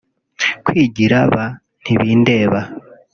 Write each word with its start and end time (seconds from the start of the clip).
kwigira 0.65 1.19
ba 1.33 1.45
ntibindeba 1.83 2.59